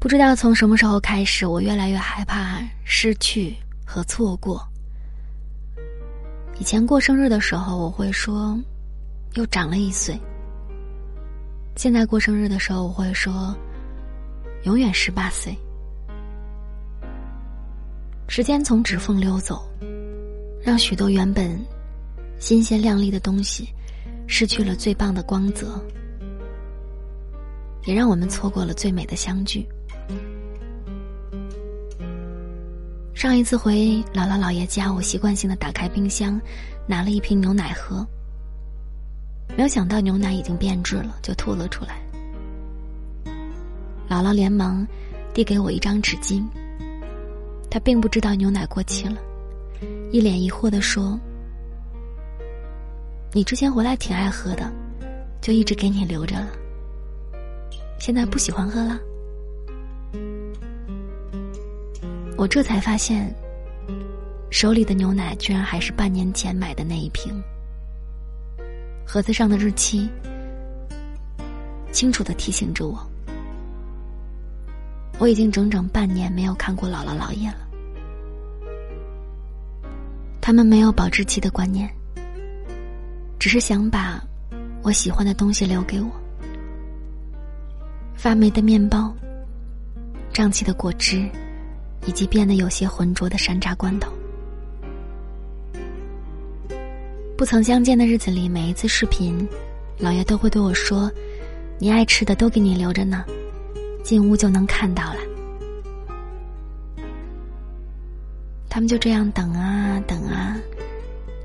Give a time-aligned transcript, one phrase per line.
[0.00, 4.64] 不知道从什么时候开始，我越来越害怕失去和错过。
[6.60, 8.56] 以前过生日的时候，我会说
[9.34, 10.14] 又长了一岁；
[11.76, 13.52] 现在过生日的时候，我会说
[14.62, 15.52] 永远十八岁。
[18.28, 19.68] 时间从指缝溜走，
[20.62, 21.58] 让许多原本
[22.38, 23.68] 新鲜亮丽的东西
[24.28, 25.84] 失去了最棒的光泽，
[27.84, 29.66] 也让我们错过了最美的相聚。
[33.14, 36.40] 上一次回姥姥姥爷家，我习惯性的打开冰箱，
[36.86, 38.06] 拿了一瓶牛奶喝。
[39.56, 42.00] 没有想到牛奶已经变质了，就吐了出来。
[44.08, 44.86] 姥姥连忙
[45.34, 46.44] 递给我一张纸巾。
[47.68, 49.16] 她并不知道牛奶过期了，
[50.12, 51.18] 一脸疑惑的说
[53.34, 54.72] ：“你之前回来挺爱喝的，
[55.40, 56.48] 就一直给你留着了。
[57.98, 58.96] 现在不喜欢喝了。”
[62.38, 63.34] 我这才发现，
[64.48, 67.34] 手里的牛奶居然还是半年前买的那一瓶。
[69.04, 70.08] 盒子上的日期
[71.90, 72.96] 清楚的提醒着我，
[75.18, 77.66] 我已经整整半年没有看过姥姥姥爷了。
[80.40, 81.92] 他们没有保质期的观念，
[83.36, 84.22] 只是想把
[84.82, 86.08] 我喜欢的东西留给我：
[88.14, 89.12] 发霉的面包、
[90.32, 91.28] 胀气的果汁。
[92.06, 94.12] 以及变得有些浑浊的山楂罐头。
[97.36, 99.48] 不曾相见的日子里，每一次视频，
[99.98, 101.10] 老爷都会对我说
[101.78, 103.24] ：“你爱吃的都给你留着呢，
[104.02, 105.20] 进屋就能看到了。”
[108.68, 110.56] 他们就这样等啊等啊，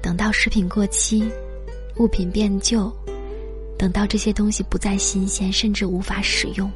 [0.02, 1.24] 等到食品过期，
[1.98, 2.92] 物品变旧，
[3.78, 6.72] 等到这些东西不再新鲜，甚至无法使用。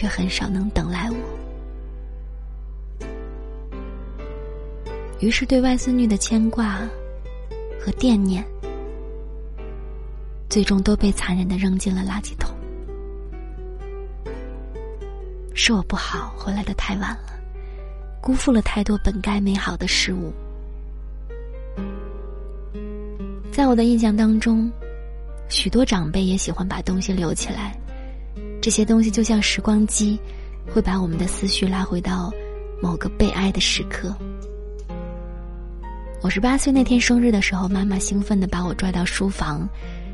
[0.00, 3.06] 却很少能等来我，
[5.20, 6.78] 于是对外孙女的牵挂
[7.78, 8.42] 和惦念，
[10.48, 12.50] 最终都被残忍的扔进了垃圾桶。
[15.52, 17.38] 是我不好，回来的太晚了，
[18.22, 20.32] 辜负了太多本该美好的事物。
[23.52, 24.72] 在我的印象当中，
[25.50, 27.78] 许多长辈也喜欢把东西留起来。
[28.60, 30.18] 这些东西就像时光机，
[30.66, 32.30] 会把我们的思绪拉回到
[32.82, 34.14] 某个被爱的时刻。
[36.22, 39.66] 我十八岁那天生日的时候，妈妈兴奋地把我拽到书房，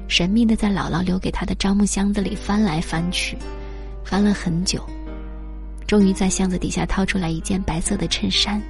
[0.07, 3.37] 神秘地在姥姥留给她的樟木箱子里翻来翻去，
[4.05, 4.81] 翻了很久，
[5.85, 8.63] 终于在箱子底下掏出来一件白色的衬衫。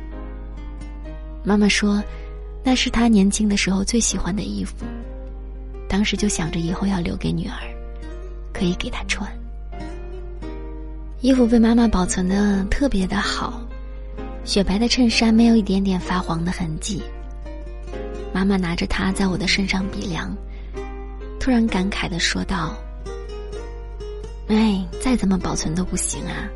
[1.44, 2.02] 妈妈说，
[2.64, 4.86] 那是她年轻的时候最喜欢的衣服，
[5.86, 7.60] 当时就想着以后要留给女儿，
[8.54, 9.30] 可以给她穿。
[11.26, 13.60] 衣服被妈妈保存的特别的好，
[14.44, 17.02] 雪白的衬衫没有一点点发黄的痕迹。
[18.32, 20.32] 妈妈拿着它在我的身上比量，
[21.40, 22.76] 突然感慨的说道
[24.46, 26.46] ：“哎，再怎么保存都不行啊！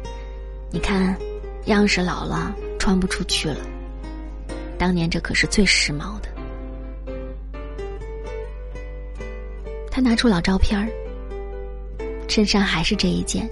[0.70, 1.18] 你看，
[1.64, 3.66] 样式老了，穿不出去了。
[4.78, 6.28] 当年这可是最时髦的。”
[9.90, 10.86] 他拿出老照片儿，
[12.28, 13.50] 衬衫还是这一件。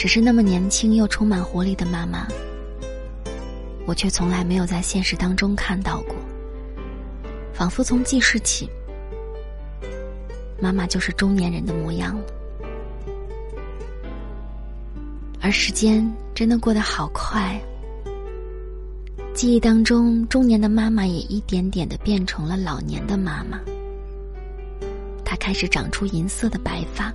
[0.00, 2.26] 只是那么年轻又充满活力的妈妈，
[3.84, 6.16] 我却从来没有在现实当中看到过。
[7.52, 8.66] 仿佛从记事起，
[10.58, 12.24] 妈妈就是中年人的模样了。
[15.38, 17.60] 而时间真的过得好快，
[19.34, 23.60] 记忆当中中年的妈妈也一点点的变成了老年的妈妈。
[25.26, 27.12] 她开始长出银色的白发，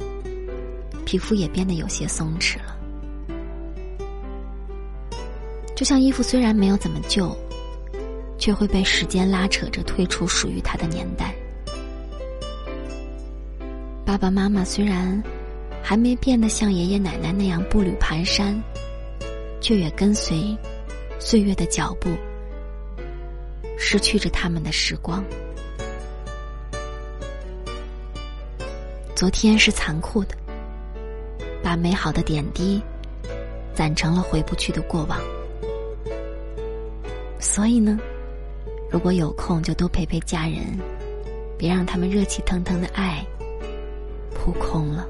[1.05, 2.75] 皮肤也变得有些松弛了。
[5.75, 7.38] 就像衣服虽然没有怎么旧，
[8.38, 11.33] 却会被时间拉扯着退出属于它的年代。
[14.05, 15.21] 爸爸妈妈虽然
[15.84, 18.55] 还没变得像爷爷奶奶那样步履蹒跚，
[19.59, 20.57] 却也跟随
[21.19, 22.09] 岁月的脚步，
[23.78, 25.23] 失去着他们的时光。
[29.13, 30.35] 昨天是残酷的，
[31.77, 32.81] 美好的点滴
[33.73, 35.19] 攒成了回不去的过往。
[37.39, 37.97] 所以呢，
[38.89, 40.77] 如果有空，就多陪陪家人，
[41.57, 43.25] 别让他们热气腾腾的爱
[44.33, 45.07] 扑空了。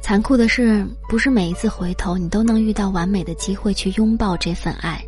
[0.00, 5.00] 残酷的是，不是每一次回头，你都能遇到完美的机会去拥抱这份爱。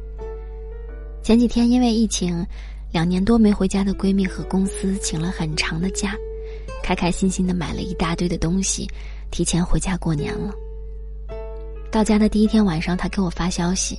[1.22, 2.46] 前几天因为疫情，
[2.92, 6.14] 两年多没回家的闺蜜和公司请了很长的假，
[6.82, 8.88] 开开心心的买了一大堆的东西，
[9.30, 10.52] 提前回家过年了。
[11.90, 13.98] 到家的第一天晚上，他给我发消息，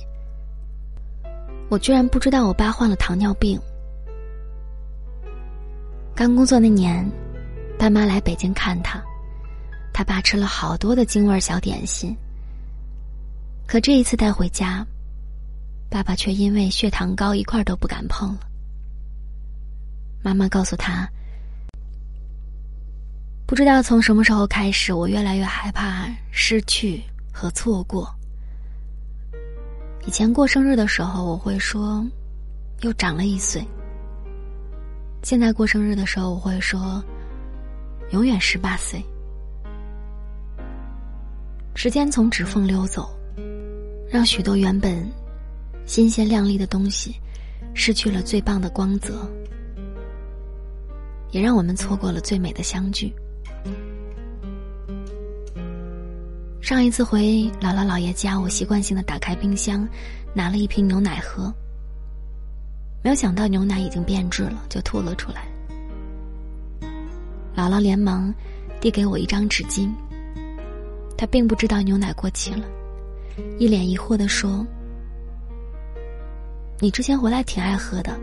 [1.70, 3.58] 我居然不知道我爸患了糖尿病。
[6.14, 7.08] 刚工作那年，
[7.78, 9.02] 爸妈来北京看他，
[9.92, 12.16] 他爸吃了好多的京味小点心。
[13.66, 14.86] 可这一次带回家，
[15.88, 18.40] 爸爸却因为血糖高，一块都不敢碰了。
[20.22, 21.08] 妈妈告诉他，
[23.46, 27.02] 不知道从什么时候开始，我越来越害怕失去
[27.32, 28.12] 和错过。
[30.06, 32.04] 以前过生日的时候，我会说
[32.80, 33.62] 又长了一岁；
[35.22, 37.02] 现在过生日的时候，我会说
[38.12, 39.04] 永远十八岁。
[41.74, 43.10] 时间从指缝溜走。
[44.10, 45.10] 让许多原本
[45.86, 47.16] 新鲜亮丽的东西
[47.74, 49.28] 失去了最棒的光泽，
[51.32, 53.12] 也让我们错过了最美的相聚。
[56.64, 57.20] 上一次回
[57.60, 59.86] 姥姥姥爷家，我习惯性的打开冰箱，
[60.32, 61.52] 拿了一瓶牛奶喝。
[63.02, 65.46] 没有想到牛奶已经变质了，就吐了出来。
[67.54, 68.32] 姥姥连忙
[68.80, 69.90] 递给我一张纸巾，
[71.18, 72.64] 她并不知道牛奶过期了。
[73.58, 74.66] 一脸疑惑的说
[76.80, 78.18] ：“你之前回来挺爱喝的，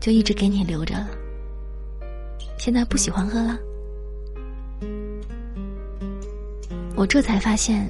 [0.00, 1.10] 就一直给你留着了。
[2.56, 3.58] 现在不喜欢喝了。”
[6.96, 7.86] 我这才发现，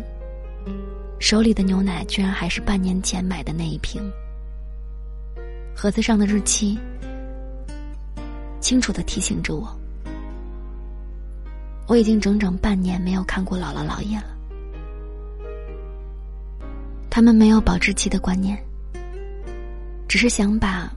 [1.21, 4.03] 手里的牛奶居然还是半年前买的那一瓶。
[5.77, 6.77] 盒子上的日期
[8.61, 9.69] 清楚的提醒着我，
[11.87, 14.37] 我已经整整半年没有看过姥姥姥爷了。
[17.09, 18.61] 他们没有保质期的观念，
[20.09, 20.93] 只是想把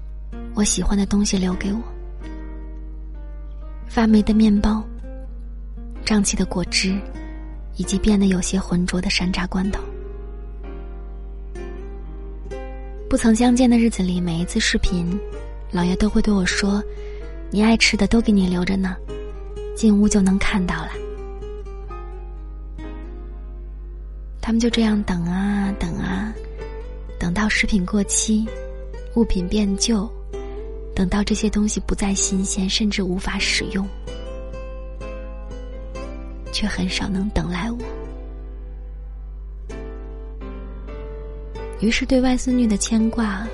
[0.55, 1.79] 我喜欢的东西留给我：
[3.87, 4.83] 发霉的面包、
[6.03, 6.99] 胀气的果汁，
[7.79, 9.81] 以及变得有些浑浊的山楂罐头。
[13.09, 15.17] 不曾相见的日子里，每一次视频，
[15.71, 16.83] 老爷都会对我说
[17.49, 18.97] ：“你爱吃的都给你留着呢，
[19.77, 20.89] 进屋就能看到了。”
[24.41, 26.33] 他们就这样等啊等啊，
[27.17, 28.45] 等到食品过期，
[29.15, 30.05] 物品变旧，
[30.93, 33.87] 等到这些东西不再新鲜，甚至无法使用，
[36.59, 37.77] 却很少能等来我。
[41.79, 43.47] 于是，对外孙女的牵挂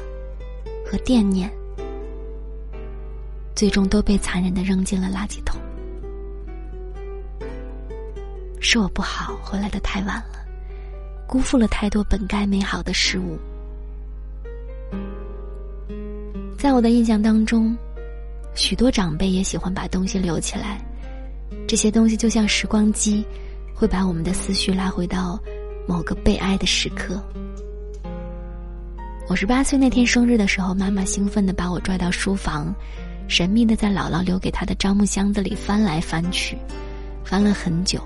[0.83, 1.47] 和惦念，
[3.53, 5.61] 最终都被残忍的扔进了垃圾桶。
[8.59, 10.43] 是我不好，回来的太晚了。
[11.27, 13.37] 辜负了太多本该美好的事物。
[16.57, 17.77] 在我的印象当中，
[18.55, 20.83] 许多长辈也喜欢把东西留起来，
[21.67, 23.25] 这些东西就像时光机，
[23.73, 25.39] 会把我们的思绪拉回到
[25.87, 27.21] 某个被爱的时刻。
[29.27, 32.73] 我十八岁那天生日的时候，妈妈兴奋的把我拽到书房，
[33.27, 36.55] 神秘的在姥姥留给她的樟木箱子里翻来翻去，
[37.23, 37.99] 翻了很久。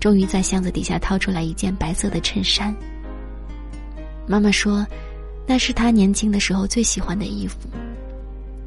[0.00, 2.74] 终于在箱子底下掏出来一件白色的衬衫。
[4.26, 4.84] 妈妈说，
[5.46, 7.68] 那是她年轻的时候最喜欢的衣服，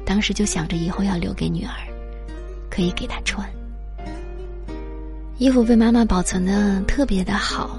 [0.06, 1.76] 当时就想着以后要留给女儿，
[2.70, 3.46] 可以给她穿。
[5.38, 7.78] 衣服被妈妈保存的特别的好，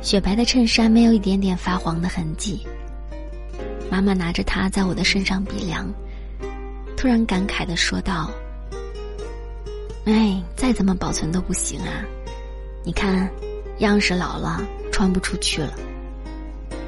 [0.00, 2.66] 雪白的衬衫没有一点点发黄的痕迹。
[3.90, 5.86] 妈妈拿着它在我的身上比量，
[6.96, 8.30] 突然感慨的说道
[10.06, 12.02] ：“哎，再怎么保存都不行啊。”
[12.84, 13.30] 你看，
[13.78, 14.60] 样式老了，
[14.90, 15.78] 穿不出去了。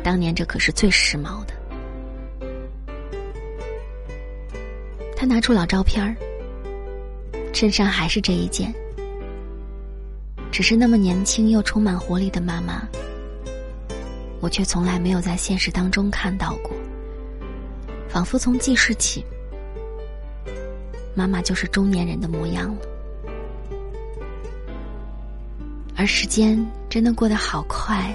[0.03, 1.55] 当年这可是最时髦的。
[5.17, 6.17] 他拿出老照片儿，
[7.53, 8.75] 衬衫还是这一件，
[10.55, 12.87] 只是那么年轻又充满活力的妈妈，
[14.39, 16.71] 我却从来没有在现实当中看到过。
[18.09, 19.25] 仿佛从记事起，
[21.13, 22.83] 妈妈就是中年人的模样了。
[25.97, 28.15] 而时间真的过得好快，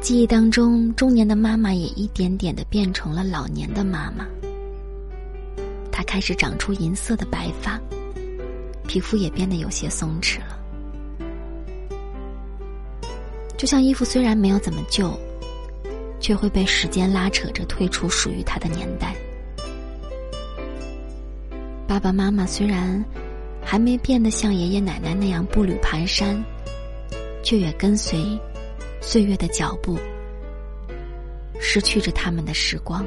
[0.00, 4.26] 记忆当中中年的妈妈也一点点的变成了老年的妈妈。
[5.92, 7.80] 她开始长出银色的白发，
[8.88, 10.55] 皮肤也变得有些松弛了。
[13.56, 15.18] 就像衣服虽然没有怎么旧，
[16.20, 19.14] 却会被时间拉扯着退出属于它的年代。
[21.86, 23.04] 爸爸妈妈虽然。
[23.68, 26.40] 还没变得像爷爷奶奶那样步履蹒跚，
[27.42, 28.38] 却也跟随
[29.00, 29.98] 岁月的脚步，
[31.58, 33.04] 失去着他们的时光。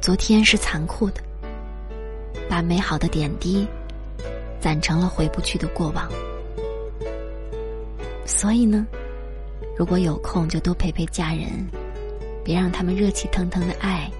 [0.00, 1.20] 昨天是残酷的，
[2.48, 3.66] 把美好的点滴
[4.60, 6.08] 攒成了回不去的过往。
[8.30, 8.86] 所以呢，
[9.76, 11.46] 如果有空就多陪陪家人，
[12.42, 14.10] 别让他们热气腾腾的爱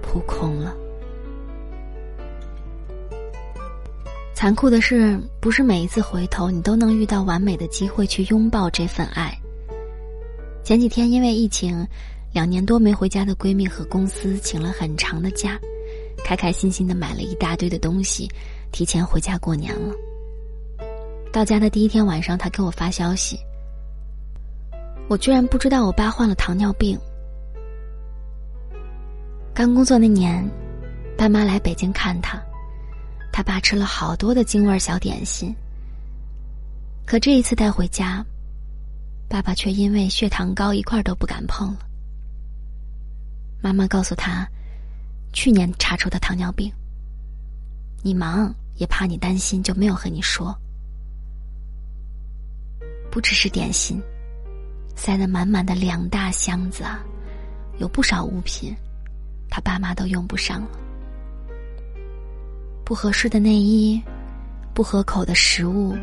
[0.00, 0.74] 扑空了。
[4.34, 9.32] 残酷的是，不是每一次回头你都能遇到完美的机会去拥抱这份爱。
[10.64, 11.86] 前几天因为疫情，
[12.32, 15.60] 两年多没回家的闺蜜和公司请了很长的假，
[16.24, 18.28] 开开心心的买了一大堆的东西，
[18.72, 19.94] 提前回家过年了。
[21.32, 23.40] 到家的第一天晚上，他给我发消息，
[25.08, 26.98] 我居然不知道我爸患了糖尿病。
[29.54, 30.46] 刚工作那年，
[31.16, 32.38] 爸妈来北京看他，
[33.32, 35.54] 他爸吃了好多的京味小点心。
[37.06, 38.24] 可这一次带回家。
[39.26, 41.78] 爸爸却因为血糖高，一块都不敢碰了。
[43.62, 44.46] 妈妈告诉他，
[45.32, 46.70] 去年查出的糖尿病。
[48.02, 50.54] 你忙也怕你担心，就没有和你说。
[53.12, 54.02] 不只是点心，
[54.96, 57.04] 塞得满满的两大箱子啊，
[57.78, 58.74] 有不少物品，
[59.50, 60.70] 他爸妈都用不上了。
[62.86, 64.02] 不合适的内衣，
[64.72, 65.94] 不合口的食物，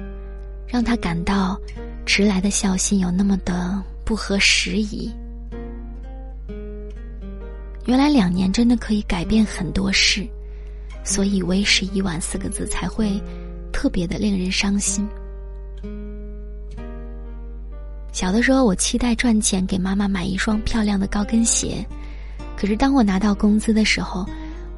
[0.67, 1.59] 让他感到。
[2.05, 5.13] 迟来的孝心有那么的不合时宜。
[7.85, 10.27] 原来两年真的可以改变很多事，
[11.03, 13.21] 所以“为时已晚”四个字才会
[13.71, 15.07] 特别的令人伤心。
[18.19, 21.85] 小的时候，我期待赚钱给妈妈买一双漂亮的高跟鞋，
[22.57, 24.25] 可是当我拿到工资的时候，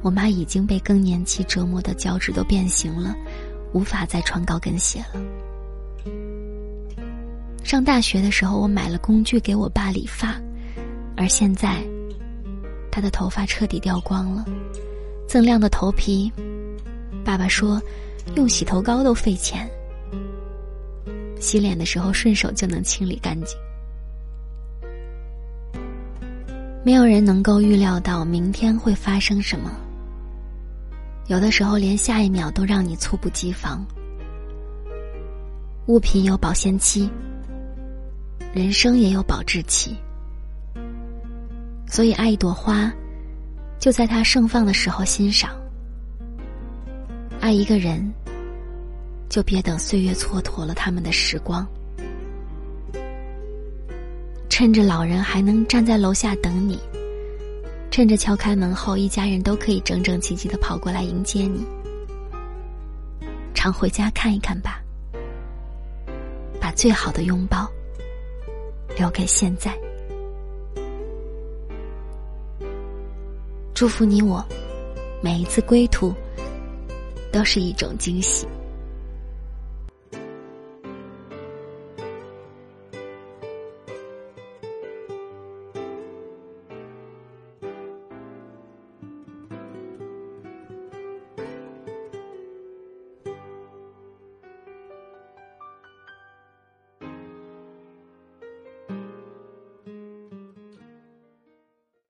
[0.00, 3.16] 我妈已经被更年期折磨的脚趾都变形了，
[3.72, 5.20] 无法再穿高跟鞋了。
[7.64, 10.40] 上大学的时候，我买了工具给我爸理发，
[11.16, 11.82] 而现在，
[12.92, 14.44] 他的头发彻底掉光了，
[15.28, 16.30] 锃亮的头皮，
[17.24, 17.82] 爸爸说，
[18.36, 19.68] 用洗头膏都费钱，
[21.42, 23.58] 洗脸的时候顺手就能清理干净。
[26.84, 29.72] 没有人能够预料到明天会发生什么，
[31.26, 33.84] 有的时候连下一秒都让你猝不及防。
[35.88, 37.10] 物品有保鲜期。
[38.54, 39.96] 人生也有保质期，
[41.86, 42.92] 所以爱一朵花，
[43.78, 45.48] 就在它盛放的时候欣赏；
[47.40, 48.12] 爱一个人，
[49.32, 51.66] 就别等岁月蹉跎了他们的时光。
[54.50, 56.78] 趁着老人还能站在楼下等你，
[57.90, 61.64] 趁着敲开门后一家人都可以整整齐齐的跑过来迎接你，
[63.54, 64.82] 常回家看一看吧，
[66.60, 67.66] 把最好的拥抱。
[68.98, 69.74] 留给现在，
[73.72, 74.44] 祝福你我，
[75.22, 76.12] 每一次归途
[77.32, 78.46] 都是一种惊喜。